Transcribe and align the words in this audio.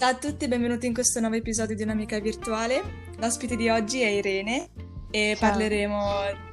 Ciao 0.00 0.12
a 0.12 0.14
tutti 0.14 0.46
e 0.46 0.48
benvenuti 0.48 0.86
in 0.86 0.94
questo 0.94 1.20
nuovo 1.20 1.34
episodio 1.34 1.76
di 1.76 1.82
Un'amica 1.82 2.18
virtuale. 2.20 2.82
L'ospite 3.18 3.54
di 3.54 3.68
oggi 3.68 4.00
è 4.00 4.08
Irene 4.08 4.70
e 5.10 5.36
Ciao. 5.36 5.50
parleremo 5.50 6.00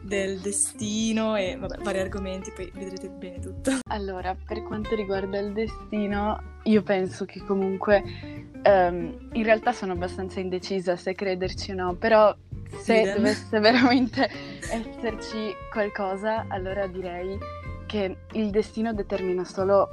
del 0.01 0.39
destino 0.39 1.38
e 1.38 1.56
vabbè, 1.58 1.78
vari 1.78 2.00
argomenti, 2.00 2.52
poi 2.52 2.70
vedrete 2.75 3.08
bene 3.08 3.40
tutto. 3.40 3.72
Allora, 3.90 4.36
per 4.36 4.64
quanto 4.64 4.96
riguarda 4.96 5.40
il 5.40 5.54
destino, 5.54 6.60
io 6.64 6.83
penso 6.83 7.24
che 7.24 7.40
comunque 7.40 8.04
ehm, 8.64 9.29
in 9.31 9.43
realtà 9.43 9.71
sono 9.71 9.93
abbastanza 9.93 10.41
indecisa 10.41 10.98
se 10.98 11.14
crederci 11.14 11.71
o 11.71 11.75
no, 11.75 11.95
però 11.95 12.36
se 12.82 13.00
Idem. 13.00 13.16
dovesse 13.16 13.59
veramente 13.61 14.29
esserci 14.59 15.54
qualcosa, 15.71 16.48
allora 16.50 16.86
direi 16.86 17.38
che 17.86 18.14
il 18.34 18.50
destino 18.50 18.93
determina 18.93 19.45
solo 19.45 19.88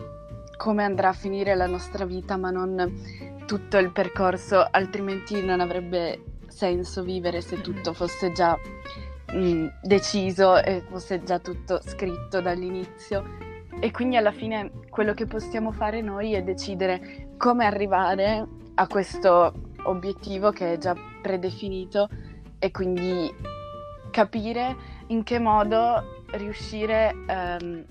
come 0.57 0.83
andrà 0.83 1.11
a 1.11 1.13
finire 1.13 1.55
la 1.55 1.67
nostra 1.67 2.05
vita, 2.05 2.37
ma 2.37 2.51
non 2.51 3.34
tutto 3.47 3.79
il 3.79 3.91
percorso, 3.91 4.67
altrimenti 4.71 5.43
non 5.43 5.61
avrebbe 5.61 6.23
senso 6.49 7.03
vivere 7.03 7.41
se 7.41 7.61
tutto 7.61 7.93
fosse 7.93 8.33
già 8.33 8.59
mm, 9.33 9.67
deciso 9.83 10.63
e 10.63 10.83
fosse 10.89 11.23
già 11.23 11.39
tutto 11.39 11.81
scritto 11.83 12.41
dall'inizio. 12.41 13.53
E 13.81 13.91
quindi 13.91 14.17
alla 14.17 14.33
fine 14.33 14.71
quello 14.89 15.15
che 15.15 15.27
possiamo 15.27 15.73
fare 15.73 16.01
noi 16.01 16.33
è 16.33 16.43
decidere 16.43 17.35
come 17.37 17.67
arrivare 17.67 18.47
a 18.75 18.87
questo 18.87 19.53
obiettivo 19.85 20.51
che 20.51 20.75
è 20.75 20.79
già 20.79 20.95
predefinito 21.21 22.09
e 22.59 22.71
quindi 22.71 23.33
capire 24.11 24.77
in 25.09 25.23
che 25.23 25.39
modo 25.39 26.23
riuscire 26.33 27.15
ehm, 27.27 27.85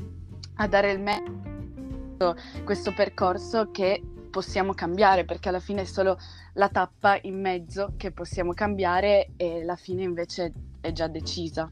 a 0.55 0.67
dare 0.67 0.91
il 0.91 0.99
meglio 0.99 2.35
questo 2.63 2.93
percorso 2.93 3.69
che 3.71 4.01
possiamo 4.33 4.73
cambiare 4.73 5.25
perché 5.25 5.49
alla 5.49 5.59
fine 5.59 5.81
è 5.81 5.85
solo 5.85 6.17
la 6.53 6.67
tappa 6.69 7.19
in 7.21 7.39
mezzo 7.39 7.93
che 7.97 8.09
possiamo 8.09 8.53
cambiare 8.53 9.29
e 9.37 9.63
la 9.63 9.75
fine 9.75 10.01
invece 10.01 10.51
è 10.81 10.91
già 10.91 11.07
decisa. 11.07 11.69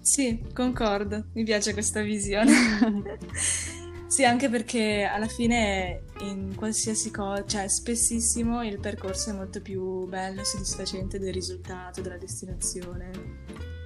Sì, 0.00 0.44
concordo, 0.52 1.26
mi 1.34 1.44
piace 1.44 1.72
questa 1.72 2.02
visione. 2.02 2.50
Sì, 4.12 4.26
anche 4.26 4.50
perché 4.50 5.04
alla 5.04 5.26
fine 5.26 6.02
in 6.20 6.54
qualsiasi 6.54 7.10
cosa, 7.10 7.46
cioè 7.46 7.66
spessissimo 7.66 8.62
il 8.62 8.78
percorso 8.78 9.30
è 9.30 9.32
molto 9.32 9.62
più 9.62 10.06
bello 10.06 10.42
e 10.42 10.44
soddisfacente 10.44 11.18
del 11.18 11.32
risultato, 11.32 12.02
della 12.02 12.18
destinazione. 12.18 13.10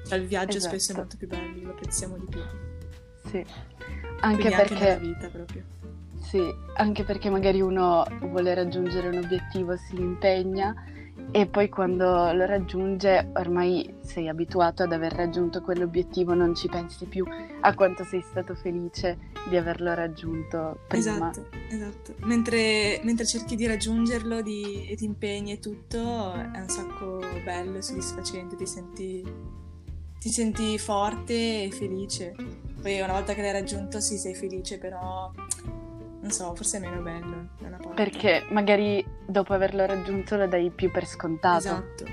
Cioè 0.04 0.18
il 0.18 0.26
viaggio 0.26 0.56
Esatto. 0.56 0.74
spesso 0.74 0.92
è 0.92 0.96
molto 0.96 1.16
più 1.16 1.28
bello, 1.28 1.62
lo 1.62 1.70
apprezziamo 1.70 2.16
di 2.18 2.26
più. 2.28 2.40
Sì, 3.30 3.36
anche 3.36 3.46
Quindi 4.18 4.20
anche 4.20 4.48
nella 4.48 4.56
perché 4.64 4.98
vita 4.98 5.28
proprio. 5.28 5.62
Sì, 6.28 6.42
anche 6.74 7.04
perché 7.04 7.30
magari 7.30 7.60
uno 7.60 8.04
vuole 8.22 8.52
raggiungere 8.54 9.08
un 9.08 9.22
obiettivo, 9.22 9.76
si 9.76 9.94
impegna 9.96 10.74
e 11.30 11.46
poi 11.46 11.68
quando 11.68 12.32
lo 12.32 12.44
raggiunge 12.46 13.30
ormai 13.34 13.94
sei 14.00 14.28
abituato 14.28 14.82
ad 14.82 14.92
aver 14.92 15.12
raggiunto 15.12 15.60
quell'obiettivo, 15.62 16.34
non 16.34 16.54
ci 16.54 16.68
pensi 16.68 17.06
più 17.06 17.24
a 17.60 17.74
quanto 17.74 18.04
sei 18.04 18.22
stato 18.22 18.54
felice 18.54 19.18
di 19.48 19.56
averlo 19.56 19.94
raggiunto 19.94 20.80
prima. 20.88 21.30
Esatto, 21.30 21.46
esatto. 21.70 22.14
Mentre, 22.24 23.00
mentre 23.04 23.24
cerchi 23.24 23.54
di 23.54 23.66
raggiungerlo 23.66 24.42
di- 24.42 24.88
e 24.88 24.96
ti 24.96 25.04
impegni 25.04 25.52
e 25.52 25.58
tutto, 25.60 26.32
è 26.32 26.60
un 26.60 26.68
sacco 26.68 27.20
bello 27.44 27.78
e 27.78 27.82
soddisfacente, 27.82 28.56
ti 28.56 28.66
senti, 28.66 29.24
ti 30.18 30.28
senti 30.28 30.76
forte 30.78 31.62
e 31.64 31.70
felice. 31.70 32.34
Poi 32.82 33.00
una 33.00 33.12
volta 33.12 33.32
che 33.32 33.42
l'hai 33.42 33.52
raggiunto, 33.52 34.00
sì, 34.00 34.16
sei 34.18 34.34
felice, 34.34 34.78
però 34.78 35.30
non 36.20 36.30
so, 36.30 36.54
forse 36.54 36.78
è 36.78 36.80
meno 36.80 37.00
bello 37.00 37.48
da 37.58 37.66
una 37.66 37.76
parte. 37.76 37.94
Perché 37.94 38.46
magari 38.50 39.04
dopo 39.26 39.52
averlo 39.52 39.84
raggiunto 39.86 40.36
lo 40.36 40.46
dai 40.46 40.70
più 40.70 40.90
per 40.90 41.06
scontato. 41.06 41.58
Esatto, 41.58 42.04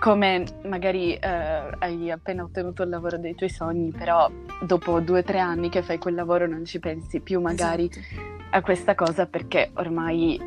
Come 0.00 0.44
magari 0.64 1.14
eh, 1.14 1.70
hai 1.78 2.10
appena 2.10 2.42
ottenuto 2.42 2.82
il 2.82 2.88
lavoro 2.88 3.18
dei 3.18 3.34
tuoi 3.34 3.50
sogni, 3.50 3.92
però 3.92 4.30
dopo 4.62 5.00
due 5.00 5.20
o 5.20 5.22
tre 5.22 5.38
anni 5.38 5.68
che 5.68 5.82
fai 5.82 5.98
quel 5.98 6.14
lavoro 6.14 6.46
non 6.46 6.64
ci 6.64 6.80
pensi 6.80 7.20
più 7.20 7.40
magari 7.40 7.88
esatto. 7.88 8.46
a 8.50 8.60
questa 8.62 8.94
cosa 8.94 9.26
perché 9.26 9.70
ormai 9.74 10.40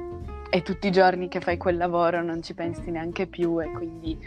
è 0.49 0.61
tutti 0.61 0.87
i 0.87 0.91
giorni 0.91 1.27
che 1.27 1.41
fai 1.41 1.57
quel 1.57 1.77
lavoro, 1.77 2.21
non 2.21 2.41
ci 2.41 2.53
pensi 2.53 2.91
neanche 2.91 3.27
più 3.27 3.61
e 3.61 3.71
quindi 3.71 4.17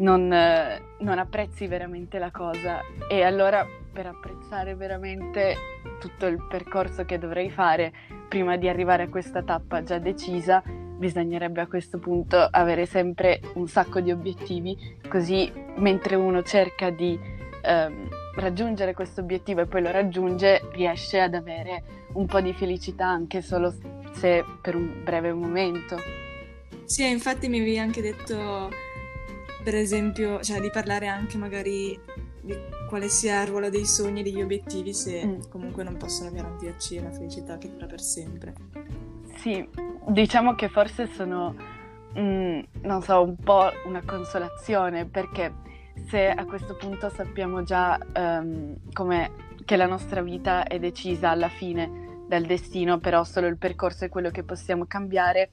non, 0.00 0.32
eh, 0.32 0.82
non 0.98 1.18
apprezzi 1.18 1.66
veramente 1.66 2.18
la 2.18 2.30
cosa. 2.30 2.80
E 3.08 3.22
allora 3.22 3.66
per 3.92 4.06
apprezzare 4.06 4.74
veramente 4.74 5.56
tutto 5.98 6.26
il 6.26 6.44
percorso 6.48 7.04
che 7.04 7.18
dovrei 7.18 7.50
fare 7.50 7.92
prima 8.28 8.56
di 8.56 8.68
arrivare 8.68 9.04
a 9.04 9.08
questa 9.08 9.42
tappa 9.42 9.82
già 9.82 9.98
decisa, 9.98 10.62
bisognerebbe 10.64 11.60
a 11.60 11.66
questo 11.66 11.98
punto 11.98 12.36
avere 12.36 12.86
sempre 12.86 13.40
un 13.54 13.66
sacco 13.66 14.00
di 14.00 14.10
obiettivi, 14.10 14.98
così 15.08 15.50
mentre 15.76 16.14
uno 16.14 16.42
cerca 16.42 16.90
di 16.90 17.18
ehm, 17.62 18.08
raggiungere 18.36 18.94
questo 18.94 19.20
obiettivo 19.22 19.62
e 19.62 19.66
poi 19.66 19.82
lo 19.82 19.90
raggiunge, 19.90 20.68
riesce 20.72 21.20
ad 21.20 21.34
avere 21.34 21.82
un 22.12 22.26
po' 22.26 22.40
di 22.40 22.52
felicità 22.52 23.06
anche 23.06 23.42
solo 23.42 23.74
se 24.12 24.44
per 24.60 24.76
un 24.76 25.02
breve 25.02 25.32
momento. 25.32 25.96
Sì, 26.84 27.08
infatti 27.08 27.48
mi 27.48 27.58
avevi 27.58 27.78
anche 27.78 28.00
detto, 28.00 28.68
per 29.62 29.74
esempio, 29.74 30.40
cioè 30.42 30.60
di 30.60 30.70
parlare 30.70 31.06
anche 31.06 31.36
magari 31.36 31.98
di 32.42 32.56
quale 32.88 33.08
sia 33.08 33.42
il 33.42 33.48
ruolo 33.48 33.68
dei 33.70 33.84
sogni 33.84 34.20
e 34.20 34.22
degli 34.22 34.40
obiettivi 34.42 34.92
se 34.94 35.24
Mm. 35.24 35.40
comunque 35.50 35.82
non 35.84 35.96
possono 35.96 36.30
garantirci 36.30 36.96
una 36.96 37.10
felicità 37.12 37.58
che 37.58 37.70
dura 37.70 37.86
per 37.86 38.00
sempre. 38.00 38.54
Sì, 39.36 39.66
diciamo 40.08 40.54
che 40.54 40.68
forse 40.68 41.06
sono, 41.06 41.54
mm, 42.18 42.60
non 42.82 43.02
so, 43.02 43.22
un 43.22 43.36
po' 43.36 43.70
una 43.84 44.02
consolazione 44.04 45.04
perché 45.06 45.52
se 46.08 46.28
a 46.28 46.44
questo 46.46 46.76
punto 46.76 47.10
sappiamo 47.10 47.62
già 47.62 47.98
come 48.92 49.30
che 49.64 49.76
la 49.76 49.86
nostra 49.86 50.22
vita 50.22 50.64
è 50.64 50.78
decisa 50.78 51.30
alla 51.30 51.48
fine 51.48 52.08
dal 52.26 52.44
destino, 52.44 52.98
però 52.98 53.22
solo 53.24 53.46
il 53.48 53.56
percorso 53.58 54.04
è 54.04 54.08
quello 54.08 54.30
che 54.30 54.42
possiamo 54.42 54.86
cambiare, 54.86 55.50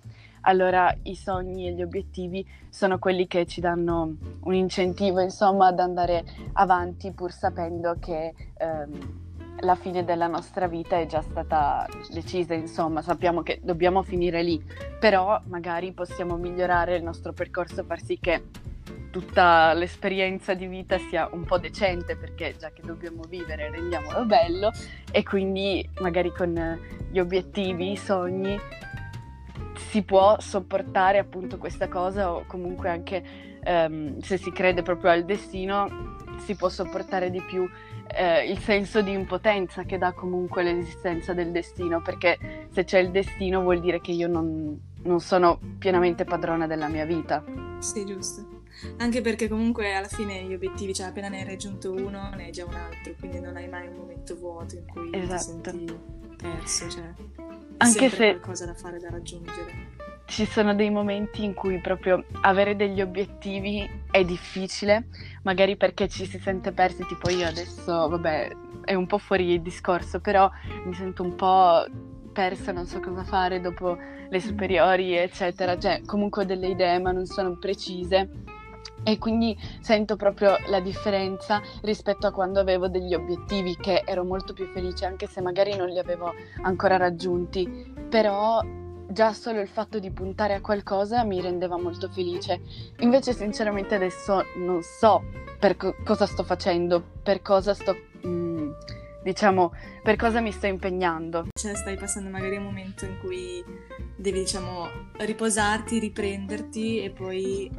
allora 0.48 0.94
i 1.04 1.16
sogni 1.16 1.68
e 1.68 1.74
gli 1.74 1.82
obiettivi 1.82 2.46
sono 2.70 3.00
quelli 3.00 3.28
che 3.28 3.46
ci 3.46 3.60
danno 3.62 4.16
un 4.42 4.54
incentivo, 4.54 5.20
insomma, 5.20 5.68
ad 5.68 5.80
andare 5.80 6.24
avanti 6.54 7.12
pur 7.12 7.32
sapendo 7.32 7.98
che 8.00 8.34
ehm, 8.58 9.26
la 9.60 9.76
fine 9.76 10.06
della 10.06 10.28
nostra 10.28 10.68
vita 10.68 10.98
è 11.00 11.06
già 11.06 11.22
stata 11.22 11.86
decisa, 12.12 12.54
insomma, 12.54 13.02
sappiamo 13.02 13.42
che 13.42 13.60
dobbiamo 13.62 14.04
finire 14.04 14.42
lì, 14.42 14.64
però 15.00 15.40
magari 15.48 15.92
possiamo 15.92 16.38
migliorare 16.38 16.96
il 16.96 17.04
nostro 17.04 17.34
percorso, 17.34 17.84
far 17.84 18.02
sì 18.02 18.18
che 18.20 18.46
tutta 19.12 19.74
l'esperienza 19.74 20.54
di 20.54 20.68
vita 20.68 20.98
sia 20.98 21.28
un 21.32 21.44
po' 21.44 21.58
decente, 21.58 22.16
perché 22.16 22.56
già 22.58 22.70
che 22.70 22.84
dobbiamo 22.84 23.24
vivere 23.28 23.70
rendiamolo 23.70 24.26
bello 24.26 24.72
e 25.12 25.24
quindi 25.24 25.88
magari 26.00 26.32
con 26.32 26.80
gli 27.10 27.20
obiettivi, 27.20 27.92
i 27.92 27.98
sogni 27.98 28.58
si 29.78 30.04
può 30.04 30.40
sopportare 30.40 31.18
appunto 31.18 31.58
questa 31.58 31.88
cosa 31.88 32.34
o 32.34 32.46
comunque 32.48 32.90
anche 32.90 33.24
ehm, 33.64 34.20
se 34.20 34.38
si 34.38 34.52
crede 34.52 34.82
proprio 34.82 35.12
al 35.12 35.26
destino 35.26 36.16
si 36.40 36.56
può 36.56 36.70
sopportare 36.70 37.30
di 37.30 37.42
più 37.42 37.68
eh, 38.08 38.50
il 38.50 38.58
senso 38.60 39.02
di 39.02 39.12
impotenza 39.12 39.84
che 39.84 39.98
dà 39.98 40.14
comunque 40.14 40.64
l'esistenza 40.64 41.34
del 41.34 41.52
destino, 41.52 42.02
perché 42.02 42.68
se 42.72 42.84
c'è 42.84 43.00
il 43.00 43.12
destino 43.12 43.62
vuol 43.62 43.80
dire 43.80 44.00
che 44.00 44.12
io 44.12 44.28
non, 44.28 44.80
non 45.04 45.20
sono 45.20 45.60
pienamente 45.78 46.24
padrona 46.24 46.68
della 46.68 46.88
mia 46.88 47.06
vita. 47.06 47.44
Sì, 47.80 48.06
giusto. 48.06 48.57
Anche 48.98 49.22
perché 49.22 49.48
comunque 49.48 49.94
alla 49.96 50.08
fine 50.08 50.44
gli 50.44 50.54
obiettivi, 50.54 50.94
cioè 50.94 51.08
appena 51.08 51.30
ne 51.30 51.40
hai 51.40 51.46
raggiunto 51.46 51.92
uno, 51.92 52.30
ne 52.36 52.46
hai 52.46 52.52
già 52.52 52.66
un 52.66 52.74
altro, 52.74 53.14
quindi 53.20 53.40
non 53.40 53.56
hai 53.56 53.68
mai 53.68 53.88
un 53.88 53.96
momento 53.96 54.36
vuoto 54.36 54.76
in 54.76 54.86
cui 54.86 55.10
Esatto. 55.14 55.72
ti 55.72 55.86
senti 55.86 56.00
perso, 56.38 56.90
cioè 56.90 57.14
Anche 57.78 58.10
se 58.10 58.32
qualcosa 58.32 58.66
da 58.66 58.74
fare, 58.74 59.00
da 59.00 59.10
raggiungere. 59.10 59.96
ci 60.26 60.46
sono 60.46 60.76
dei 60.76 60.90
momenti 60.90 61.44
in 61.44 61.54
cui 61.54 61.80
proprio 61.80 62.24
avere 62.42 62.76
degli 62.76 63.02
obiettivi 63.02 63.88
è 64.12 64.24
difficile, 64.26 65.08
magari 65.44 65.78
perché 65.78 66.08
ci 66.08 66.26
si 66.26 66.38
sente 66.40 66.72
persi, 66.72 67.06
tipo 67.06 67.30
io 67.30 67.48
adesso, 67.48 68.08
vabbè, 68.10 68.52
è 68.84 68.94
un 68.94 69.08
po' 69.08 69.18
fuori 69.18 69.52
il 69.54 69.62
discorso, 69.62 70.20
però 70.20 70.50
mi 70.86 70.94
sento 70.94 71.24
un 71.24 71.36
po' 71.36 71.86
persa, 72.34 72.72
non 72.72 72.86
so 72.86 73.00
cosa 73.00 73.24
fare 73.24 73.62
dopo 73.62 73.98
le 74.30 74.40
superiori, 74.42 75.16
eccetera, 75.16 75.78
cioè 75.80 76.02
comunque 76.06 76.44
ho 76.44 76.46
delle 76.46 76.68
idee 76.68 77.00
ma 77.00 77.12
non 77.12 77.26
sono 77.26 77.58
precise. 77.58 78.30
E 79.04 79.18
quindi 79.18 79.58
sento 79.80 80.16
proprio 80.16 80.58
la 80.68 80.80
differenza 80.80 81.62
rispetto 81.82 82.28
a 82.28 82.32
quando 82.32 82.60
avevo 82.60 82.88
degli 82.88 83.14
obiettivi 83.14 83.76
che 83.78 84.04
ero 84.06 84.24
molto 84.24 84.54
più 84.54 84.66
felice 84.68 85.06
anche 85.06 85.28
se 85.28 85.42
magari 85.42 85.76
non 85.76 85.88
li 85.88 86.00
avevo 86.00 86.34
ancora 86.62 86.98
raggiunti, 86.98 87.94
però 88.10 88.62
già 89.10 89.34
solo 89.34 89.62
il 89.62 89.68
fatto 89.68 90.00
di 90.00 90.12
puntare 90.12 90.54
a 90.54 90.62
qualcosa 90.62 91.24
mi 91.24 91.42
rendeva 91.42 91.78
molto 91.78 92.10
felice. 92.10 92.62
Invece 93.00 93.34
sinceramente 93.34 93.96
adesso 93.96 94.44
non 94.58 94.82
so 94.82 95.24
per 95.60 95.78
co- 95.78 95.96
cosa 96.04 96.26
sto 96.26 96.44
facendo, 96.44 97.02
per 97.24 97.42
cosa 97.42 97.74
sto 97.74 97.96
mm, 98.26 98.72
diciamo, 99.24 99.74
per 100.04 100.16
cosa 100.16 100.40
mi 100.40 100.52
sto 100.52 100.68
impegnando. 100.68 101.48
Cioè, 101.54 101.76
stai 101.76 101.98
passando 101.98 102.30
magari 102.30 102.58
un 102.58 102.64
momento 102.64 103.06
in 103.06 103.18
cui 103.20 103.64
devi, 104.16 104.40
diciamo, 104.40 104.88
riposarti, 105.18 106.00
riprenderti 106.00 107.04
e 107.04 107.10
poi 107.10 107.72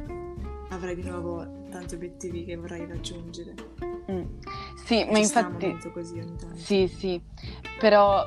avrai 0.69 0.95
di 0.95 1.03
nuovo 1.03 1.67
tanti 1.69 1.95
obiettivi 1.95 2.45
che 2.45 2.55
vorrai 2.55 2.85
raggiungere. 2.85 3.53
Mm. 4.11 4.23
Sì, 4.85 5.03
Ci 5.03 5.11
ma 5.11 5.19
infatti... 5.19 5.77
così 5.91 6.19
ogni 6.19 6.35
tanto. 6.35 6.55
Sì, 6.55 6.87
sì, 6.87 7.21
però 7.79 8.23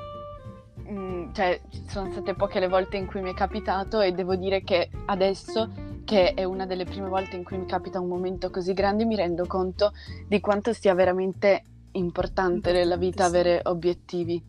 mm, 0.89 1.33
cioè, 1.33 1.61
ci 1.71 1.85
sono 1.89 2.11
state 2.11 2.35
poche 2.35 2.61
le 2.61 2.69
volte 2.69 2.97
in 2.97 3.07
cui 3.07 3.21
mi 3.21 3.31
è 3.31 3.35
capitato 3.35 4.01
e 4.01 4.13
devo 4.13 4.37
dire 4.37 4.63
che 4.63 4.91
adesso, 5.07 5.71
che 6.05 6.35
è 6.35 6.45
una 6.45 6.67
delle 6.67 6.85
prime 6.85 7.09
volte 7.09 7.37
in 7.37 7.45
cui 7.45 7.59
mi 7.59 7.67
capita 7.67 8.01
un 8.01 8.09
momento 8.09 8.51
così 8.51 8.73
grande, 8.73 9.05
mi 9.05 9.17
rendo 9.17 9.47
conto 9.47 9.93
di 10.27 10.41
quanto 10.41 10.73
sia 10.73 10.95
veramente 10.95 11.65
importante 11.93 12.73
nella 12.73 12.97
vita 12.97 13.25
sì. 13.25 13.29
avere 13.29 13.61
obiettivi, 13.65 14.43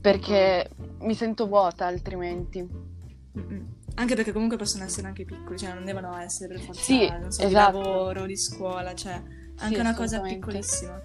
perché 0.00 0.70
mi 1.00 1.14
sento 1.14 1.46
vuota 1.46 1.86
altrimenti. 1.86 2.92
Mm-mm. 3.36 3.73
Anche 3.96 4.14
perché 4.16 4.32
comunque 4.32 4.56
possono 4.56 4.84
essere 4.84 5.06
anche 5.06 5.24
piccoli, 5.24 5.56
cioè 5.56 5.72
non 5.72 5.84
devono 5.84 6.16
essere 6.18 6.54
per 6.54 6.62
forza, 6.64 6.82
Sì, 6.82 7.08
non 7.08 7.30
so, 7.30 7.42
esatto. 7.42 7.78
di 7.78 7.84
lavoro, 7.84 8.26
di 8.26 8.36
scuola, 8.36 8.94
cioè 8.94 9.12
anche 9.56 9.74
Sì, 9.74 9.80
una 9.80 9.94
cosa 9.94 10.20
piccolissima. 10.20 11.00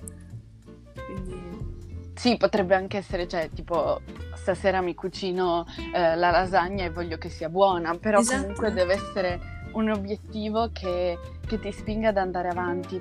Quindi 1.05 1.67
Sì, 2.15 2.35
potrebbe 2.37 2.75
anche 2.75 2.97
essere, 2.97 3.27
cioè, 3.27 3.49
tipo, 3.53 4.01
stasera 4.35 4.81
mi 4.81 4.95
cucino 4.95 5.65
eh, 5.93 6.15
la 6.15 6.31
lasagna 6.31 6.83
e 6.85 6.89
voglio 6.89 7.17
che 7.17 7.29
sia 7.29 7.47
buona, 7.47 7.95
però 7.97 8.19
Esatto. 8.19 8.39
comunque 8.41 8.73
deve 8.73 8.93
essere 8.93 9.39
un 9.73 9.89
obiettivo 9.91 10.69
che, 10.73 11.17
che 11.45 11.59
ti 11.59 11.71
spinga 11.71 12.09
ad 12.09 12.17
andare 12.17 12.49
avanti. 12.49 12.99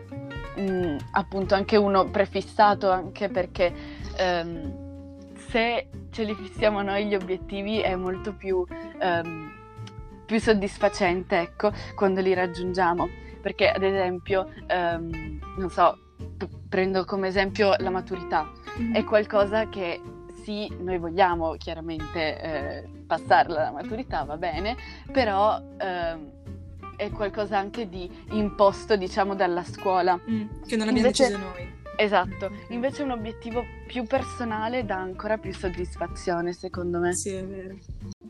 Mm, 0.61 0.97
appunto, 1.13 1.55
anche 1.55 1.77
uno 1.77 2.11
prefissato, 2.11 2.91
anche 2.91 3.29
perché 3.29 3.73
ehm, 4.17 5.33
se 5.49 5.89
ce 6.11 6.23
li 6.25 6.35
fissiamo 6.35 6.83
noi 6.83 7.07
gli 7.07 7.15
obiettivi 7.15 7.81
è 7.81 7.95
molto 7.97 8.35
più, 8.35 8.65
ehm, 9.01 9.53
più 10.29 10.39
soddisfacente, 10.39 11.39
ecco, 11.41 11.73
quando 11.95 12.21
li 12.21 12.35
raggiungiamo. 12.35 13.09
Perché, 13.41 13.71
ad 13.71 13.83
esempio, 13.83 14.47
ehm, 14.67 15.39
non 15.57 15.71
so, 15.71 15.97
p- 16.37 16.47
prendo 16.69 17.07
come 17.07 17.29
esempio 17.29 17.75
la 17.79 17.89
maturità 17.89 18.47
è 18.93 19.03
qualcosa 19.05 19.69
che 19.71 19.99
sì, 20.43 20.71
noi 20.81 20.99
vogliamo 20.99 21.53
chiaramente 21.57 22.41
eh, 22.43 22.89
passarla 23.07 23.63
la 23.63 23.71
maturità, 23.71 24.25
va 24.25 24.37
bene, 24.37 24.77
però 25.11 25.59
ehm, 25.79 26.31
è 26.97 27.11
qualcosa 27.11 27.57
anche 27.57 27.89
di 27.89 28.11
imposto, 28.33 28.97
diciamo, 28.97 29.35
dalla 29.35 29.65
scuola. 29.65 30.15
Mm, 30.31 30.47
che 30.67 30.77
non 30.77 30.89
abbiamo 30.89 31.07
Invece- 31.07 31.23
deciso 31.29 31.39
noi. 31.39 31.77
Esatto, 32.01 32.51
invece 32.69 33.03
un 33.03 33.11
obiettivo 33.13 33.65
più 33.87 34.05
personale 34.05 34.85
dà 34.85 34.97
ancora 34.99 35.37
più 35.39 35.53
soddisfazione, 35.55 36.53
secondo 36.53 36.99
me. 37.01 37.13
Sì, 37.15 37.31
è 37.31 37.45
vero. 37.45 37.77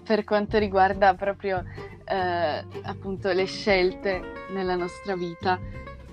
Per 0.09 0.25
quanto 0.25 0.57
riguarda 0.57 1.13
proprio 1.13 1.63
eh, 2.07 2.65
appunto 2.85 3.31
le 3.31 3.45
scelte 3.45 4.47
nella 4.55 4.75
nostra 4.75 5.15
vita, 5.15 5.61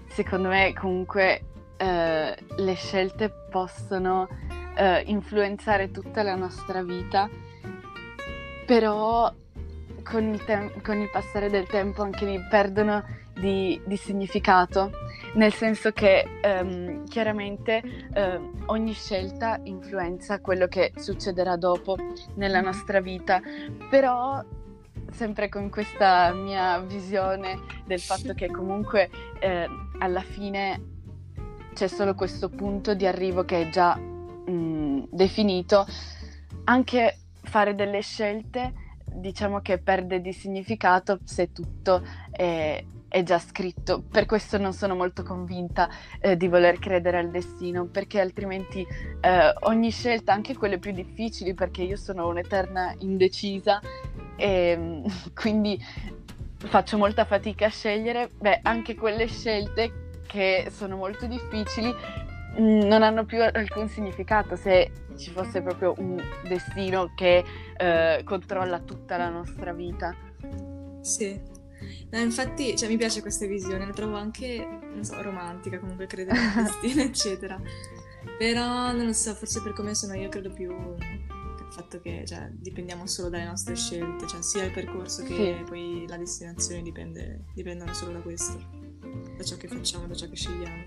secondo 0.09 0.49
me 0.49 0.73
comunque 0.73 1.45
eh, 1.77 2.37
le 2.57 2.73
scelte 2.73 3.31
possono 3.49 4.27
eh, 4.75 5.01
influenzare 5.05 5.91
tutta 5.91 6.23
la 6.23 6.35
nostra 6.35 6.83
vita, 6.83 7.29
però 8.65 9.33
con 10.03 10.33
il, 10.33 10.43
tem- 10.43 10.81
con 10.81 10.97
il 10.97 11.09
passare 11.09 11.49
del 11.49 11.65
tempo 11.65 12.03
anche 12.03 12.25
lì 12.25 12.37
perdono 12.49 13.01
di, 13.33 13.79
di 13.85 13.95
significato, 13.95 14.91
nel 15.35 15.53
senso 15.53 15.91
che 15.91 16.39
ehm, 16.41 17.05
chiaramente 17.05 17.81
ehm, 18.13 18.63
ogni 18.67 18.93
scelta 18.93 19.59
influenza 19.63 20.39
quello 20.39 20.67
che 20.67 20.91
succederà 20.95 21.55
dopo 21.55 21.97
nella 22.35 22.61
nostra 22.61 22.99
vita, 22.99 23.41
però 23.89 24.43
sempre 25.11 25.49
con 25.49 25.69
questa 25.69 26.33
mia 26.33 26.79
visione 26.79 27.59
del 27.85 27.99
fatto 27.99 28.33
che 28.33 28.49
comunque 28.49 29.09
eh, 29.39 29.67
alla 29.99 30.21
fine 30.21 30.93
c'è 31.73 31.87
solo 31.87 32.15
questo 32.15 32.49
punto 32.49 32.93
di 32.93 33.05
arrivo 33.05 33.43
che 33.43 33.61
è 33.61 33.69
già 33.69 33.97
mm, 33.97 35.03
definito, 35.09 35.85
anche 36.65 37.17
fare 37.41 37.75
delle 37.75 38.01
scelte 38.01 38.73
diciamo 39.15 39.61
che 39.61 39.77
perde 39.77 40.19
di 40.19 40.33
significato 40.33 41.19
se 41.23 41.51
tutto 41.51 42.03
è, 42.31 42.83
è 43.07 43.23
già 43.23 43.39
scritto. 43.39 44.01
Per 44.01 44.25
questo 44.25 44.57
non 44.57 44.73
sono 44.73 44.95
molto 44.95 45.23
convinta 45.23 45.89
eh, 46.19 46.35
di 46.35 46.47
voler 46.47 46.79
credere 46.79 47.17
al 47.17 47.29
destino, 47.29 47.85
perché 47.85 48.19
altrimenti 48.19 48.85
eh, 49.21 49.53
ogni 49.61 49.91
scelta, 49.91 50.33
anche 50.33 50.55
quelle 50.55 50.79
più 50.79 50.91
difficili, 50.91 51.53
perché 51.53 51.83
io 51.83 51.97
sono 51.97 52.27
un'eterna 52.27 52.93
indecisa 52.99 53.79
e 54.35 54.75
mm, 54.77 55.05
quindi 55.33 55.81
faccio 56.57 56.97
molta 56.97 57.25
fatica 57.25 57.67
a 57.67 57.69
scegliere, 57.69 58.29
beh, 58.37 58.59
anche 58.63 58.95
quelle 58.95 59.27
scelte 59.27 60.03
che 60.25 60.67
sono 60.71 60.97
molto 60.97 61.27
difficili 61.27 61.93
mm, 62.59 62.81
non 62.81 63.03
hanno 63.03 63.25
più 63.25 63.41
alcun 63.41 63.87
significato 63.87 64.55
se 64.55 64.91
ci 65.17 65.31
fosse 65.31 65.61
proprio 65.61 65.93
un 65.97 66.21
destino 66.47 67.13
che 67.15 67.43
eh, 67.77 68.21
controlla 68.23 68.79
tutta 68.79 69.17
la 69.17 69.29
nostra 69.29 69.71
vita. 69.71 70.13
Sì. 71.01 71.54
No, 72.11 72.19
infatti, 72.19 72.75
cioè, 72.77 72.89
mi 72.89 72.97
piace 72.97 73.21
questa 73.21 73.45
visione, 73.45 73.85
la 73.85 73.93
trovo 73.93 74.15
anche, 74.15 74.65
non 74.93 75.03
so, 75.03 75.21
romantica, 75.21 75.79
comunque 75.79 76.07
credere 76.07 76.39
nel 76.39 76.63
destino, 76.65 77.01
eccetera. 77.01 77.59
Però, 78.37 78.91
non 78.91 79.05
lo 79.05 79.13
so, 79.13 79.33
forse 79.33 79.61
per 79.61 79.73
come 79.73 79.93
sono 79.95 80.13
io 80.15 80.29
credo 80.29 80.51
più 80.51 80.71
il 80.71 81.67
fatto 81.71 81.99
che, 81.99 82.23
cioè, 82.25 82.49
dipendiamo 82.51 83.05
solo 83.07 83.29
dalle 83.29 83.45
nostre 83.45 83.75
scelte, 83.75 84.27
cioè 84.27 84.41
sia 84.41 84.63
il 84.63 84.71
percorso 84.71 85.23
che 85.23 85.33
Sì. 85.57 85.63
poi 85.67 86.05
la 86.07 86.17
destinazione 86.17 86.81
dipende, 86.81 87.45
dipendono 87.53 87.93
solo 87.93 88.13
da 88.13 88.19
questo, 88.19 88.57
da 89.37 89.43
ciò 89.43 89.55
che 89.57 89.67
facciamo, 89.67 90.07
da 90.07 90.15
ciò 90.15 90.27
che 90.29 90.35
scegliamo. 90.35 90.83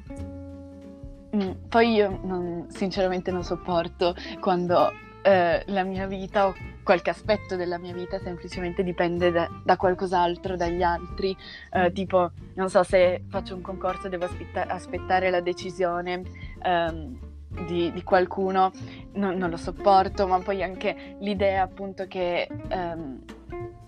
Mm, 1.36 1.50
poi 1.68 1.92
io 1.92 2.20
non- 2.24 2.66
sinceramente 2.70 3.30
non 3.30 3.44
sopporto 3.44 4.14
quando 4.40 4.90
eh, 5.22 5.62
la 5.66 5.82
mia 5.82 6.06
vita 6.06 6.46
o 6.46 6.54
qualche 6.82 7.10
aspetto 7.10 7.56
della 7.56 7.78
mia 7.78 7.92
vita 7.92 8.18
semplicemente 8.18 8.82
dipende 8.82 9.30
da, 9.30 9.48
da 9.62 9.76
qualcos'altro, 9.76 10.56
dagli 10.56 10.82
altri. 10.82 11.36
Eh, 11.70 11.92
tipo, 11.92 12.30
non 12.54 12.68
so 12.70 12.82
se 12.82 13.24
faccio 13.28 13.54
un 13.54 13.60
concorso 13.60 14.08
devo 14.08 14.24
aspetta- 14.24 14.66
aspettare 14.66 15.30
la 15.30 15.40
decisione 15.40 16.22
ehm, 16.62 17.18
di, 17.66 17.92
di 17.92 18.02
qualcuno, 18.02 18.72
non, 19.14 19.36
non 19.36 19.50
lo 19.50 19.56
sopporto, 19.56 20.26
ma 20.26 20.38
poi 20.38 20.62
anche 20.62 21.16
l'idea 21.20 21.62
appunto 21.62 22.06
che, 22.06 22.48
ehm, 22.68 23.24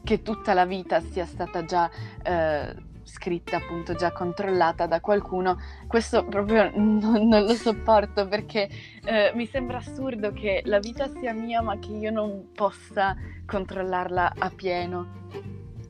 che 0.03 0.23
tutta 0.23 0.55
la 0.55 0.65
vita 0.65 1.01
sia 1.01 1.25
stata 1.25 1.65
già 1.65 1.89
eh, 2.23 2.89
scritta, 3.11 3.57
appunto 3.57 3.95
già 3.95 4.13
controllata 4.13 4.87
da 4.87 5.01
qualcuno, 5.01 5.59
questo 5.87 6.25
proprio 6.25 6.71
non, 6.75 7.27
non 7.29 7.45
lo 7.45 7.55
sopporto 7.55 8.27
perché 8.29 8.69
eh, 9.05 9.33
mi 9.35 9.47
sembra 9.47 9.79
assurdo 9.79 10.33
che 10.33 10.63
la 10.65 10.79
vita 10.79 11.09
sia 11.09 11.33
mia 11.33 11.61
ma 11.61 11.79
che 11.79 11.91
io 11.91 12.11
non 12.11 12.51
possa 12.55 13.17
controllarla 13.45 14.35
a 14.39 14.51
pieno. 14.51 15.29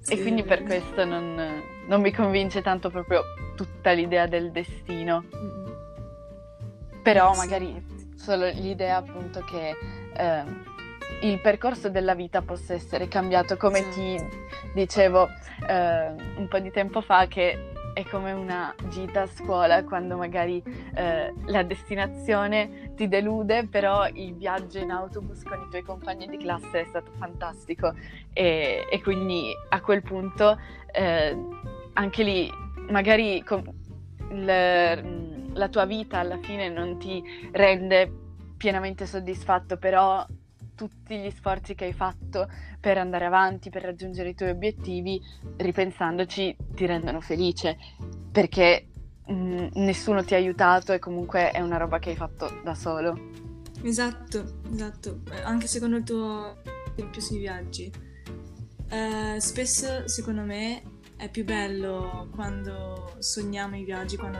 Sì, 0.00 0.14
e 0.14 0.22
quindi 0.22 0.42
per 0.42 0.62
questo 0.62 1.04
non, 1.04 1.62
non 1.86 2.00
mi 2.00 2.10
convince 2.10 2.62
tanto 2.62 2.88
proprio 2.88 3.22
tutta 3.54 3.92
l'idea 3.92 4.26
del 4.26 4.50
destino. 4.50 5.24
Mm-mm. 5.34 5.60
Però 7.02 7.34
magari 7.34 7.84
solo 8.16 8.46
l'idea 8.46 8.96
appunto 8.96 9.40
che 9.40 9.76
ehm, 10.16 10.64
il 11.22 11.40
percorso 11.40 11.90
della 11.90 12.14
vita 12.14 12.40
possa 12.40 12.72
essere 12.72 13.08
cambiato, 13.08 13.56
come 13.56 13.88
ti 13.90 14.18
dicevo 14.74 15.28
eh, 15.66 16.14
un 16.36 16.46
po' 16.48 16.58
di 16.58 16.70
tempo 16.70 17.00
fa, 17.00 17.26
che 17.26 17.72
è 17.92 18.04
come 18.04 18.32
una 18.32 18.72
gita 18.88 19.22
a 19.22 19.26
scuola 19.26 19.82
quando 19.84 20.16
magari 20.16 20.62
eh, 20.94 21.34
la 21.46 21.62
destinazione 21.62 22.92
ti 22.94 23.08
delude, 23.08 23.66
però 23.66 24.06
il 24.08 24.34
viaggio 24.34 24.78
in 24.78 24.90
autobus 24.90 25.42
con 25.42 25.60
i 25.60 25.68
tuoi 25.70 25.82
compagni 25.82 26.26
di 26.26 26.36
classe 26.36 26.80
è 26.82 26.84
stato 26.84 27.10
fantastico. 27.18 27.92
E, 28.32 28.86
e 28.90 29.02
quindi 29.02 29.52
a 29.70 29.80
quel 29.80 30.02
punto 30.02 30.58
eh, 30.92 31.36
anche 31.94 32.22
lì 32.22 32.50
magari 32.90 33.42
com- 33.44 33.72
il- 34.30 35.48
la 35.52 35.68
tua 35.68 35.84
vita 35.84 36.18
alla 36.18 36.38
fine 36.38 36.68
non 36.68 36.96
ti 36.98 37.22
rende 37.52 38.10
pienamente 38.56 39.04
soddisfatto, 39.06 39.76
però 39.78 40.24
tutti 40.80 41.18
gli 41.18 41.30
sforzi 41.30 41.75
che 41.75 41.84
hai 41.84 41.92
fatto 41.92 42.49
per 42.80 42.96
andare 42.96 43.26
avanti, 43.26 43.68
per 43.68 43.82
raggiungere 43.82 44.30
i 44.30 44.34
tuoi 44.34 44.49
obiettivi, 44.49 45.20
ripensandoci, 45.58 46.56
ti 46.75 46.87
rendono 46.87 47.20
felice 47.20 47.76
perché 48.32 48.87
mh, 49.26 49.66
nessuno 49.75 50.25
ti 50.25 50.32
ha 50.32 50.38
aiutato 50.38 50.94
e 50.94 50.99
comunque 50.99 51.50
è 51.50 51.60
una 51.60 51.76
roba 51.76 51.99
che 51.99 52.08
hai 52.08 52.16
fatto 52.16 52.62
da 52.64 52.75
solo. 52.75 53.14
Esatto, 53.82 54.60
esatto. 54.72 55.20
Anche 55.42 55.66
secondo 55.66 55.99
il 55.99 56.04
tuo 56.04 56.62
esempio 56.94 57.20
sui 57.20 57.38
viaggi. 57.40 57.92
Eh, 58.88 59.38
spesso, 59.38 60.08
secondo 60.08 60.40
me, 60.40 60.82
è 61.16 61.28
più 61.28 61.44
bello 61.44 62.30
quando 62.34 63.16
sogniamo 63.18 63.76
i 63.76 63.84
viaggi, 63.84 64.16
quando 64.16 64.38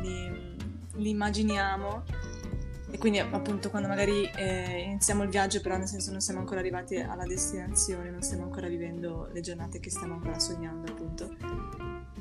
li, 0.00 0.56
li 0.94 1.10
immaginiamo, 1.10 2.02
e 2.90 2.98
quindi 2.98 3.18
appunto 3.18 3.68
quando 3.68 3.88
magari 3.88 4.30
eh, 4.36 4.82
iniziamo 4.86 5.24
il 5.24 5.28
viaggio 5.28 5.60
però 5.60 5.76
nel 5.76 5.88
senso 5.88 6.12
non 6.12 6.20
siamo 6.20 6.40
ancora 6.40 6.60
arrivati 6.60 6.96
alla 6.96 7.24
destinazione, 7.24 8.10
non 8.10 8.22
stiamo 8.22 8.44
ancora 8.44 8.68
vivendo 8.68 9.28
le 9.32 9.40
giornate 9.40 9.80
che 9.80 9.90
stiamo 9.90 10.14
ancora 10.14 10.38
sognando 10.38 10.92
appunto. 10.92 11.36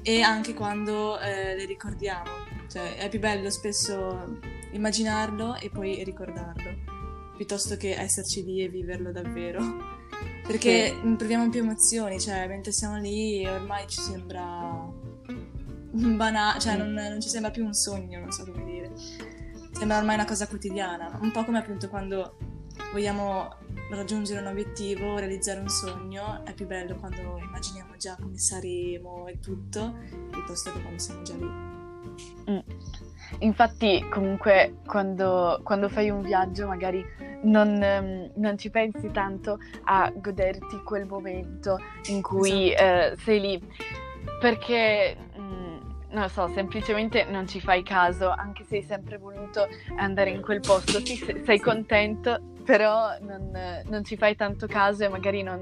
E 0.01 0.21
anche 0.21 0.53
quando 0.53 1.19
eh, 1.19 1.55
le 1.55 1.65
ricordiamo, 1.65 2.29
cioè 2.69 2.95
è 2.95 3.09
più 3.09 3.19
bello 3.19 3.49
spesso 3.49 4.39
immaginarlo 4.71 5.55
e 5.55 5.69
poi 5.69 6.03
ricordarlo 6.03 6.93
piuttosto 7.35 7.75
che 7.77 7.95
esserci 7.95 8.43
lì 8.43 8.63
e 8.63 8.69
viverlo 8.69 9.11
davvero. 9.11 9.61
Perché 10.45 10.89
sì. 10.89 11.15
proviamo 11.15 11.49
più 11.49 11.61
emozioni, 11.61 12.19
cioè 12.19 12.47
mentre 12.47 12.71
siamo 12.71 12.97
lì 12.97 13.45
ormai 13.45 13.87
ci 13.87 13.99
sembra 13.99 14.87
banale, 15.91 16.59
cioè 16.59 16.77
non, 16.77 16.93
non 16.93 17.19
ci 17.19 17.29
sembra 17.29 17.51
più 17.51 17.65
un 17.65 17.73
sogno, 17.73 18.19
non 18.19 18.31
so 18.31 18.43
come 18.43 18.63
sembra 19.75 19.97
ormai 19.97 20.15
una 20.15 20.25
cosa 20.25 20.47
quotidiana, 20.47 21.19
un 21.21 21.31
po' 21.31 21.43
come 21.43 21.59
appunto 21.59 21.89
quando 21.89 22.37
vogliamo 22.91 23.55
raggiungere 23.89 24.39
un 24.39 24.47
obiettivo, 24.47 25.17
realizzare 25.17 25.59
un 25.59 25.67
sogno, 25.67 26.43
è 26.45 26.53
più 26.53 26.65
bello 26.65 26.95
quando 26.95 27.37
immaginiamo 27.37 27.95
già 27.97 28.15
come 28.19 28.37
saremo 28.37 29.27
e 29.27 29.39
tutto, 29.39 29.95
piuttosto 30.31 30.71
che 30.71 30.81
quando 30.81 30.99
siamo 30.99 31.21
già 31.23 31.35
lì. 31.35 31.73
Mm. 32.49 32.59
Infatti, 33.39 34.05
comunque, 34.09 34.77
quando, 34.85 35.59
quando, 35.63 35.89
fai 35.89 36.09
un 36.09 36.21
viaggio, 36.21 36.67
magari 36.67 37.03
non, 37.43 37.69
um, 37.81 38.31
non, 38.35 38.57
ci 38.57 38.69
pensi 38.69 39.11
tanto 39.11 39.59
a 39.85 40.11
goderti 40.15 40.83
quel 40.83 41.05
momento 41.05 41.79
in 42.07 42.21
cui 42.21 42.73
esatto. 42.73 43.13
uh, 43.13 43.17
sei 43.17 43.39
lì, 43.39 43.67
perché 44.39 45.17
non 46.15 46.23
lo 46.23 46.29
so, 46.29 46.47
semplicemente 46.47 47.25
non 47.25 47.45
ci 47.45 47.59
fai 47.59 47.83
caso, 47.83 48.29
anche 48.29 48.63
se 48.63 48.77
hai 48.77 48.83
sempre 48.83 49.17
voluto 49.17 49.67
andare 49.97 50.29
in 50.29 50.41
quel 50.41 50.61
posto, 50.61 50.99
sì, 51.01 51.15
sei 51.43 51.59
contento, 51.59 52.39
però 52.63 53.17
non, 53.19 53.51
non, 53.85 54.03
ci 54.05 54.15
fai 54.15 54.35
tanto 54.35 54.65
caso 54.65 55.03
e 55.03 55.09
magari 55.09 55.43
non, 55.43 55.61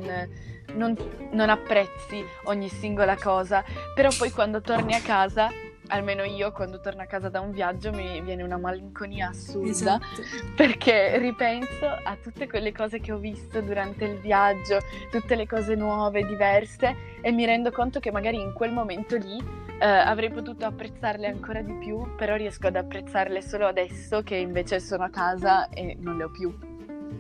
non, 0.76 0.96
non 1.32 1.50
apprezzi 1.50 2.24
ogni 2.44 2.70
singola 2.70 3.18
cosa, 3.18 3.64
però 3.96 4.10
poi 4.16 4.30
quando 4.30 4.62
torni 4.62 4.94
a 4.94 5.02
casa 5.02 5.50
almeno 5.94 6.24
io 6.24 6.52
quando 6.52 6.80
torno 6.80 7.04
a 7.04 7.06
casa 7.06 7.30
da 7.30 7.40
un 7.40 7.52
viaggio 7.52 7.92
mi 7.92 8.20
viene 8.22 8.42
una 8.42 8.58
malinconia 8.58 9.30
assurda 9.30 9.70
esatto. 9.70 10.22
perché 10.56 11.18
ripenso 11.20 11.86
a 11.86 12.18
tutte 12.22 12.48
quelle 12.48 12.72
cose 12.72 13.00
che 13.00 13.12
ho 13.12 13.18
visto 13.18 13.62
durante 13.62 14.06
il 14.06 14.20
viaggio, 14.20 14.80
tutte 15.12 15.36
le 15.36 15.46
cose 15.48 15.76
nuove, 15.76 16.26
diverse 16.26 16.96
e 17.22 17.32
mi 17.32 17.46
rendo 17.46 17.72
conto 17.72 18.00
che 18.00 18.12
magari 18.12 18.42
in 18.42 18.54
quel 18.54 18.72
momento 18.72 19.16
lì 19.18 19.38
eh, 19.80 19.86
avrei 19.86 20.32
potuto 20.32 20.66
apprezzarle 20.66 21.28
ancora 21.28 21.62
di 21.62 21.74
più, 21.74 22.16
però 22.16 22.36
riesco 22.36 22.68
ad 22.68 22.76
apprezzarle 22.76 23.42
solo 23.42 23.68
adesso 23.68 24.24
che 24.24 24.36
invece 24.36 24.80
sono 24.80 25.04
a 25.04 25.10
casa 25.10 25.70
e 25.70 25.96
non 26.00 26.18
le 26.18 26.24
ho 26.24 26.32
più. 26.32 26.54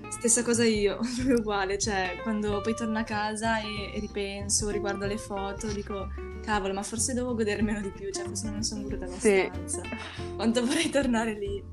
Stessa 0.07 0.43
cosa 0.43 0.63
io, 0.63 0.99
uguale, 1.29 1.77
cioè 1.77 2.17
quando 2.23 2.61
poi 2.61 2.73
torno 2.75 2.99
a 2.99 3.03
casa 3.03 3.59
e, 3.59 3.95
e, 3.95 3.99
ripenso, 3.99 4.69
riguardo 4.69 5.05
le 5.05 5.17
foto, 5.17 5.67
dico 5.67 6.07
cavolo, 6.43 6.73
ma 6.73 6.83
forse 6.83 7.13
devo 7.13 7.33
godermelo 7.33 7.81
di 7.81 7.89
più, 7.89 8.11
cioè 8.11 8.25
forse 8.25 8.49
non 8.49 8.63
sono 8.63 8.83
goduta 8.83 9.05
abbastanza. 9.05 9.81
Sì. 9.81 10.35
Quanto 10.35 10.65
vorrei 10.65 10.89
tornare 10.89 11.33
lì. 11.33 11.63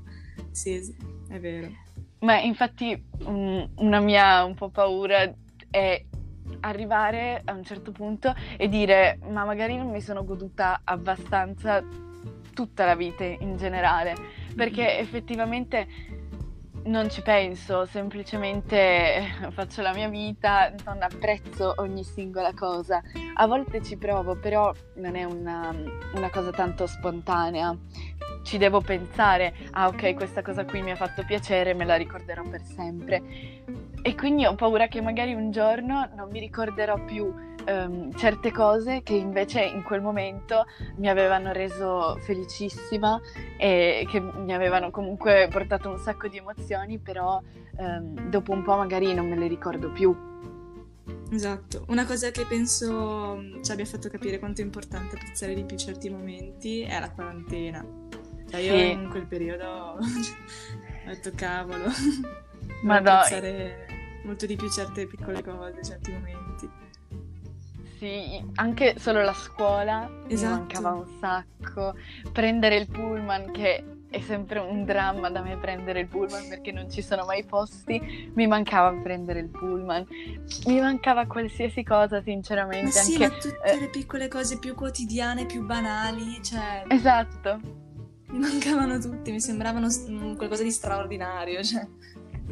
Sì, 0.53 0.83
sì, 0.83 0.97
è 1.29 1.39
vero. 1.39 1.69
Ma 2.21 2.39
infatti 2.41 3.03
um, 3.25 3.69
una 3.77 4.01
mia 4.01 4.45
un 4.45 4.55
po' 4.55 4.69
paura 4.69 5.33
è 5.71 6.05
arrivare 6.61 7.41
a 7.45 7.53
un 7.53 7.65
certo 7.65 7.93
punto 7.93 8.35
e 8.57 8.69
dire 8.69 9.19
ma 9.31 9.45
magari 9.45 9.77
non 9.77 9.91
mi 9.91 10.01
sono 10.01 10.25
goduta 10.25 10.81
abbastanza 10.85 11.83
tutta 12.53 12.85
la 12.85 12.95
vita 12.95 13.25
in 13.25 13.57
generale, 13.57 14.15
perché 14.55 14.99
effettivamente 14.99 15.87
non 16.85 17.11
ci 17.11 17.23
penso, 17.23 17.85
semplicemente 17.87 19.23
faccio 19.53 19.83
la 19.83 19.93
mia 19.93 20.09
vita, 20.09 20.73
non 20.85 21.03
apprezzo 21.03 21.75
ogni 21.79 22.05
singola 22.05 22.53
cosa. 22.55 23.03
A 23.35 23.47
volte 23.47 23.83
ci 23.83 23.97
provo, 23.97 24.37
però 24.37 24.73
non 24.97 25.17
è 25.17 25.25
una, 25.25 25.75
una, 26.15 26.31
cosa 26.31 26.51
tanto 26.51 26.87
spontanea. 26.87 27.77
Ci 28.43 28.57
devo 28.57 28.81
pensare, 28.81 29.55
ah 29.73 29.89
ok, 29.89 30.15
questa 30.15 30.41
cosa 30.43 30.65
qui 30.65 30.81
mi 30.81 30.91
ha 30.91 30.97
fatto 30.97 31.25
piacere, 31.25 31.75
me 31.75 31.85
la 31.85 31.97
ricorderò 31.97 32.43
per 32.43 32.63
sempre. 32.63 33.23
E 34.03 34.15
quindi 34.15 34.47
ho 34.47 34.55
paura 34.55 34.89
che 34.89 35.03
magari 35.03 35.35
un 35.35 35.51
giorno 35.51 36.09
non 36.15 36.31
mi 36.31 36.41
ricorderò 36.41 37.05
più 37.05 37.33
um, 37.67 38.15
certe 38.17 38.51
cose 38.51 39.03
che 39.03 39.15
invece 39.15 39.63
in 39.63 39.83
quel 39.83 40.01
momento 40.01 40.65
mi 40.97 41.09
avevano 41.09 41.53
reso 41.53 42.17
felicissima 42.21 43.21
e 43.59 44.07
che 44.09 44.21
mi 44.21 44.53
avevano 44.53 44.91
comunque 44.91 45.49
portato 45.51 45.89
un 45.89 45.99
sacco 45.99 46.29
di 46.29 46.39
emozioni, 46.39 46.99
però 46.99 47.41
um, 47.79 48.29
dopo 48.29 48.53
un 48.53 48.63
po' 48.63 48.77
magari 48.77 49.13
non 49.15 49.29
me 49.29 49.37
le 49.37 49.49
ricordo 49.49 49.91
più. 49.91 50.29
Esatto, 51.33 51.85
una 51.89 52.05
cosa 52.05 52.31
che 52.31 52.45
penso 52.45 53.37
mm, 53.39 53.63
ci 53.63 53.71
abbia 53.71 53.85
fatto 53.85 54.09
capire 54.09 54.39
quanto 54.39 54.61
è 54.61 54.65
importante 54.65 55.17
apprezzare 55.17 55.55
di 55.55 55.65
più 55.65 55.77
certi 55.77 56.11
momenti 56.11 56.83
è 56.83 56.99
la 56.99 57.11
quarantena. 57.11 57.85
Cioè 58.49 58.61
io 58.61 58.77
sì. 58.77 58.91
in 58.91 59.09
quel 59.09 59.27
periodo 59.27 59.65
ho 59.97 59.99
detto 61.07 61.31
cavolo, 61.35 61.85
ma 62.83 62.97
apprezzare 62.99 63.87
molto 64.25 64.47
di 64.47 64.57
più 64.57 64.69
certe 64.69 65.07
piccole 65.07 65.43
cose, 65.43 65.85
certi 65.85 66.11
momenti. 66.11 66.69
Sì, 68.01 68.43
anche 68.55 68.99
solo 68.99 69.21
la 69.21 69.35
scuola 69.35 70.11
esatto. 70.27 70.55
mi 70.55 70.59
mancava 70.59 70.93
un 70.93 71.07
sacco. 71.21 71.95
Prendere 72.33 72.77
il 72.77 72.89
pullman, 72.89 73.53
che 73.53 73.85
è 74.09 74.21
sempre 74.23 74.59
un 74.59 74.87
dramma 74.87 75.29
da 75.29 75.43
me 75.43 75.59
prendere 75.59 76.01
il 76.01 76.07
pullman 76.07 76.49
perché 76.49 76.73
non 76.73 76.91
ci 76.91 77.03
sono 77.03 77.27
mai 77.27 77.45
posti, 77.45 78.33
mi 78.35 78.47
mancava 78.47 78.91
prendere 79.03 79.41
il 79.41 79.51
pullman. 79.51 80.07
Mi 80.65 80.81
mancava 80.81 81.27
qualsiasi 81.27 81.83
cosa, 81.83 82.23
sinceramente. 82.23 82.87
Ma 82.87 82.91
sì, 82.91 83.23
anche, 83.23 83.29
ma 83.29 83.39
tutte 83.39 83.71
eh... 83.71 83.81
le 83.81 83.89
piccole 83.91 84.29
cose 84.29 84.59
più 84.59 84.75
quotidiane, 84.75 85.45
più 85.45 85.67
banali, 85.67 86.43
cioè... 86.43 86.85
Esatto. 86.89 87.61
Mi 88.31 88.39
mancavano 88.39 88.99
tutti, 88.99 89.31
mi 89.31 89.41
sembravano 89.41 89.89
qualcosa 90.37 90.63
di 90.63 90.71
straordinario, 90.71 91.63
cioè... 91.63 91.87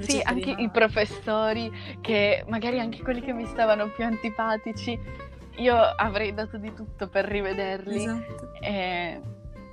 Sì, 0.00 0.21
anche 0.23 0.55
i 0.59 0.69
professori, 0.71 1.73
che 2.02 2.45
magari 2.49 2.78
anche 2.78 3.02
quelli 3.02 3.23
che 3.23 3.33
mi 3.33 3.47
stavano 3.47 3.88
più 3.88 4.05
antipatici, 4.05 4.97
io 5.59 5.77
avrei 5.77 6.35
dato 6.35 6.57
di 6.57 6.73
tutto 6.75 7.09
per 7.09 7.25
rivederli. 7.25 7.97
Esatto. 7.97 8.53
E... 8.61 9.21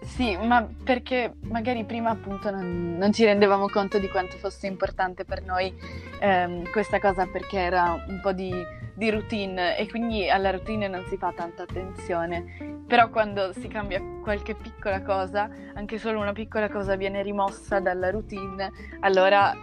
Sì, 0.02 0.38
ma 0.38 0.68
perché 0.84 1.34
magari 1.46 1.84
prima 1.84 2.12
appunto 2.12 2.52
non, 2.52 2.96
non, 2.96 3.12
ci 3.12 3.26
rendevamo 3.26 3.68
conto 3.68 3.98
di 3.98 4.08
quanto 4.08 4.38
fosse 4.38 4.68
importante 4.68 5.26
per 5.26 5.44
noi 5.44 5.74
ehm, 6.20 6.70
questa 6.70 7.00
cosa 7.00 7.26
perché 7.26 7.58
era 7.58 8.04
un 8.08 8.20
po' 8.22 8.32
di, 8.32 8.54
di, 8.94 9.10
routine 9.10 9.76
e 9.76 9.90
quindi 9.90 10.30
alla 10.30 10.52
routine 10.52 10.88
non 10.88 11.04
si 11.08 11.18
fa 11.18 11.34
tanta 11.36 11.64
attenzione. 11.64 12.84
Però 12.88 13.10
quando 13.10 13.52
si 13.54 13.68
cambia 13.68 14.00
qualche 14.22 14.54
piccola 14.54 15.02
cosa, 15.02 15.50
anche 15.74 15.98
solo 15.98 16.20
una 16.20 16.34
piccola 16.34 16.70
cosa 16.70 16.96
viene 16.96 17.24
rimossa 17.24 17.80
dalla 17.80 18.12
routine, 18.12 18.72
allora 19.00 19.56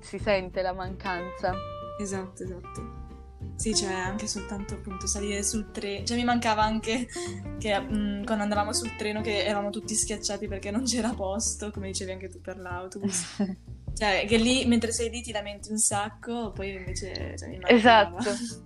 si 0.00 0.18
sente 0.18 0.60
la 0.60 0.74
mancanza. 0.74 1.54
Esatto, 1.98 2.42
esatto. 2.42 2.95
Sì, 3.56 3.74
cioè 3.74 3.92
anche 3.92 4.26
soltanto 4.26 4.74
appunto 4.74 5.06
salire 5.06 5.42
sul 5.42 5.70
treno. 5.70 6.04
Cioè 6.04 6.16
mi 6.16 6.24
mancava 6.24 6.62
anche 6.62 7.08
che 7.58 7.78
mh, 7.78 8.24
quando 8.24 8.42
andavamo 8.42 8.72
sul 8.72 8.94
treno 8.96 9.22
che 9.22 9.44
eravamo 9.44 9.70
tutti 9.70 9.94
schiacciati 9.94 10.46
perché 10.46 10.70
non 10.70 10.84
c'era 10.84 11.10
posto, 11.14 11.70
come 11.70 11.88
dicevi 11.88 12.12
anche 12.12 12.28
tu 12.28 12.40
per 12.40 12.58
l'autobus. 12.58 13.36
cioè 13.96 14.26
che 14.28 14.36
lì 14.36 14.66
mentre 14.66 14.92
sei 14.92 15.10
lì 15.10 15.22
ti 15.22 15.32
lamenti 15.32 15.70
un 15.70 15.78
sacco, 15.78 16.52
poi 16.52 16.74
invece 16.74 17.36
cioè, 17.36 17.48
mi 17.48 17.58
mancava. 17.58 18.18
Esatto 18.18 18.64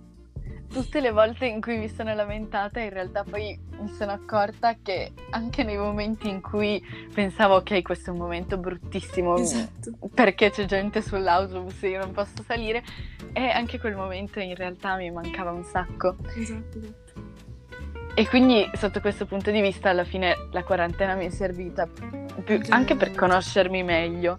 tutte 0.71 1.01
le 1.01 1.11
volte 1.11 1.45
in 1.45 1.61
cui 1.61 1.77
mi 1.77 1.89
sono 1.89 2.13
lamentata, 2.13 2.79
in 2.79 2.89
realtà 2.89 3.23
poi 3.23 3.59
mi 3.79 3.89
sono 3.89 4.11
accorta 4.11 4.75
che 4.81 5.11
anche 5.31 5.63
nei 5.63 5.77
momenti 5.77 6.29
in 6.29 6.41
cui 6.41 6.81
pensavo, 7.13 7.55
ok, 7.55 7.81
questo 7.81 8.09
è 8.09 8.13
un 8.13 8.19
momento 8.19 8.57
bruttissimo 8.57 9.35
esatto. 9.37 9.91
perché 10.13 10.49
c'è 10.49 10.65
gente 10.65 11.01
sull'autobus 11.01 11.83
e 11.83 11.89
io 11.89 11.99
non 11.99 12.11
posso 12.11 12.43
salire, 12.43 12.83
e 13.33 13.49
anche 13.49 13.79
quel 13.79 13.95
momento 13.95 14.39
in 14.39 14.55
realtà 14.55 14.95
mi 14.95 15.11
mancava 15.11 15.51
un 15.51 15.63
sacco. 15.63 16.15
Esatto, 16.35 16.77
esatto. 16.77 16.99
E 18.13 18.27
quindi 18.27 18.69
sotto 18.73 18.99
questo 18.99 19.25
punto 19.25 19.51
di 19.51 19.61
vista 19.61 19.89
alla 19.89 20.03
fine 20.03 20.35
la 20.51 20.63
quarantena 20.63 21.15
mi 21.15 21.27
è 21.27 21.29
servita 21.29 21.87
più, 22.43 22.59
anche 22.69 22.95
per 22.95 23.15
conoscermi 23.15 23.83
meglio 23.83 24.37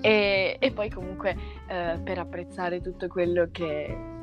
e, 0.00 0.56
e, 0.58 0.70
poi 0.72 0.88
comunque 0.88 1.36
eh, 1.66 2.00
per 2.02 2.18
apprezzare 2.18 2.80
tutto 2.80 3.08
quello 3.08 3.48
che, 3.52 4.15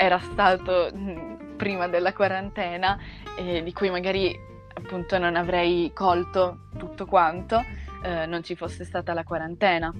era 0.00 0.18
stato 0.18 0.90
mm, 0.94 1.56
prima 1.56 1.86
della 1.86 2.14
quarantena 2.14 2.98
e 3.36 3.62
di 3.62 3.72
cui 3.74 3.90
magari 3.90 4.34
appunto 4.72 5.18
non 5.18 5.36
avrei 5.36 5.92
colto 5.92 6.68
tutto 6.78 7.04
quanto 7.04 7.62
eh, 8.02 8.24
non 8.24 8.42
ci 8.42 8.56
fosse 8.56 8.86
stata 8.86 9.12
la 9.12 9.24
quarantena. 9.24 9.92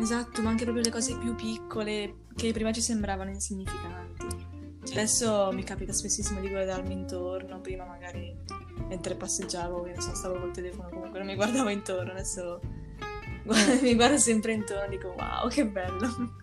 Esatto, 0.00 0.42
ma 0.42 0.50
anche 0.50 0.64
proprio 0.64 0.82
le 0.82 0.90
cose 0.90 1.16
più 1.18 1.36
piccole 1.36 2.24
che 2.34 2.50
prima 2.50 2.72
ci 2.72 2.80
sembravano 2.80 3.30
insignificanti. 3.30 4.26
Cioè, 4.84 4.96
adesso 4.96 5.50
mi 5.52 5.62
capita 5.62 5.92
spessissimo 5.92 6.40
di 6.40 6.48
guardarmi 6.48 6.92
intorno, 6.92 7.60
prima 7.60 7.84
magari 7.84 8.34
mentre 8.88 9.14
passeggiavo, 9.14 9.86
io 9.86 9.92
non 9.92 10.02
so, 10.02 10.16
stavo 10.16 10.40
col 10.40 10.50
telefono, 10.50 10.88
comunque 10.88 11.20
non 11.20 11.28
mi 11.28 11.36
guardavo 11.36 11.68
intorno, 11.68 12.10
adesso 12.10 12.60
mi 13.82 13.94
guardo 13.94 14.18
sempre 14.18 14.52
intorno 14.52 14.86
e 14.86 14.88
dico 14.88 15.14
wow, 15.16 15.48
che 15.48 15.64
bello. 15.64 16.40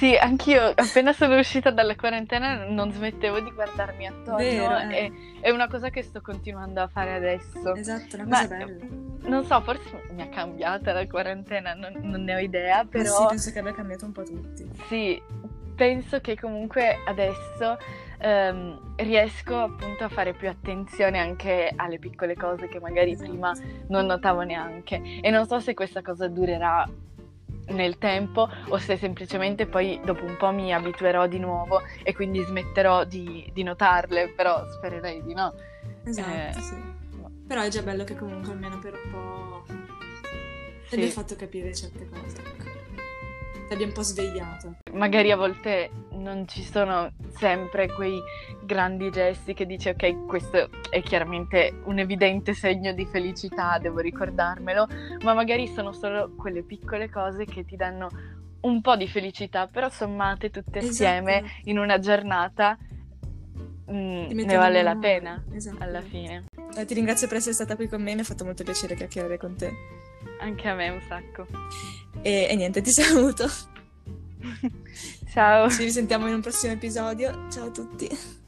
Sì, 0.00 0.16
anch'io 0.16 0.72
appena 0.74 1.12
sono 1.12 1.36
uscita 1.38 1.70
dalla 1.70 1.94
quarantena 1.94 2.64
non 2.64 2.90
smettevo 2.90 3.38
di 3.40 3.50
guardarmi 3.50 4.06
attorno 4.06 4.36
Vero, 4.36 4.78
eh. 4.78 4.96
e 4.96 5.12
è 5.42 5.50
una 5.50 5.68
cosa 5.68 5.90
che 5.90 6.02
sto 6.02 6.22
continuando 6.22 6.80
a 6.80 6.88
fare 6.88 7.12
adesso. 7.12 7.74
Esatto, 7.74 8.16
una 8.16 8.24
Ma- 8.24 8.40
cosa 8.40 8.54
bella. 8.56 8.84
Non 9.28 9.44
so, 9.44 9.60
forse 9.60 10.02
mi 10.14 10.22
ha 10.22 10.28
cambiata 10.30 10.94
la 10.94 11.06
quarantena, 11.06 11.74
non, 11.74 11.92
non 12.00 12.24
ne 12.24 12.34
ho 12.34 12.38
idea, 12.38 12.82
Però 12.86 13.02
però 13.04 13.14
sì, 13.20 13.26
penso 13.28 13.52
che 13.52 13.58
abbia 13.58 13.74
cambiato 13.74 14.06
un 14.06 14.12
po' 14.12 14.22
tutti. 14.22 14.66
sì, 14.88 15.22
penso 15.74 16.20
che 16.20 16.34
comunque 16.40 16.96
adesso 17.06 17.76
ehm, 18.20 18.94
riesco 18.96 19.56
appunto 19.58 20.04
a 20.04 20.08
fare 20.08 20.32
più 20.32 20.48
attenzione 20.48 21.18
anche 21.18 21.70
alle 21.76 21.98
piccole 21.98 22.34
cose 22.36 22.68
che 22.68 22.80
magari 22.80 23.12
Esatto. 23.12 23.28
prima 23.30 23.52
non 23.88 24.06
notavo 24.06 24.40
neanche. 24.40 25.20
E 25.20 25.28
non 25.28 25.46
so 25.46 25.60
se 25.60 25.74
questa 25.74 26.00
cosa 26.00 26.26
durerà 26.26 26.88
nel 27.70 27.98
tempo 27.98 28.48
o 28.68 28.78
se 28.78 28.96
semplicemente 28.96 29.66
poi 29.66 30.00
dopo 30.04 30.24
un 30.24 30.36
po' 30.36 30.50
mi 30.52 30.72
abituerò 30.72 31.26
di 31.26 31.38
nuovo 31.38 31.80
e 32.02 32.14
quindi 32.14 32.42
smetterò 32.42 33.04
di, 33.04 33.48
di 33.52 33.62
notarle, 33.62 34.28
però 34.36 34.64
spererei 34.78 35.22
di 35.22 35.34
no. 35.34 35.52
Esatto, 36.04 36.58
Eh, 36.58 36.62
sì. 36.62 36.74
Però 37.46 37.62
è 37.62 37.68
già 37.68 37.82
bello 37.82 38.04
che 38.04 38.14
comunque 38.16 38.52
almeno 38.52 38.78
per 38.78 38.94
un 38.94 39.10
po' 39.10 39.64
ti 40.88 40.94
abbia 40.94 41.06
Sì. 41.06 41.10
fatto 41.12 41.34
capire 41.36 41.74
certe 41.74 42.08
cose. 42.08 42.42
Ti 43.68 43.74
abbia 43.74 43.86
un 43.86 43.92
po' 43.92 44.02
svegliato. 44.02 44.76
Magari 44.92 45.30
a 45.30 45.36
volte 45.36 45.90
non 46.20 46.46
ci 46.46 46.62
sono 46.62 47.12
sempre 47.36 47.88
quei 47.88 48.20
grandi 48.62 49.10
gesti 49.10 49.54
che 49.54 49.66
dici 49.66 49.88
ok, 49.88 50.26
questo 50.26 50.68
è 50.90 51.02
chiaramente 51.02 51.80
un 51.84 51.98
evidente 51.98 52.54
segno 52.54 52.92
di 52.92 53.06
felicità, 53.06 53.78
devo 53.78 53.98
ricordarmelo, 54.00 54.86
ma 55.22 55.34
magari 55.34 55.66
sono 55.66 55.92
solo 55.92 56.32
quelle 56.36 56.62
piccole 56.62 57.08
cose 57.10 57.44
che 57.46 57.64
ti 57.64 57.76
danno 57.76 58.08
un 58.60 58.80
po' 58.82 58.96
di 58.96 59.08
felicità, 59.08 59.66
però 59.66 59.88
sommate 59.88 60.50
tutte 60.50 60.80
assieme 60.80 61.38
Esatto. 61.38 61.70
in 61.70 61.78
una 61.78 61.98
giornata 61.98 62.76
mm, 63.90 64.28
Ti 64.28 64.34
ne 64.34 64.56
vale 64.56 64.82
la 64.82 64.96
pena 64.96 65.42
Esatto. 65.52 65.82
alla 65.82 66.02
fine. 66.02 66.44
Eh, 66.76 66.84
ti 66.84 66.94
ringrazio 66.94 67.26
per 67.26 67.38
essere 67.38 67.54
stata 67.54 67.74
qui 67.74 67.88
con 67.88 68.02
me, 68.02 68.14
mi 68.14 68.20
ha 68.20 68.24
fatto 68.24 68.44
molto 68.44 68.62
piacere 68.62 68.94
chiacchierare 68.94 69.38
con 69.38 69.56
te. 69.56 69.72
Anche 70.40 70.68
a 70.68 70.74
me 70.74 70.90
un 70.90 71.00
sacco. 71.08 71.46
E, 72.22 72.46
e 72.50 72.54
niente, 72.56 72.82
ti 72.82 72.90
saluto. 72.90 73.46
Ciao. 75.30 75.70
Ci 75.70 75.84
risentiamo 75.84 76.26
in 76.26 76.34
un 76.34 76.40
prossimo 76.40 76.72
episodio. 76.72 77.46
Ciao 77.50 77.66
a 77.66 77.70
tutti. 77.70 78.39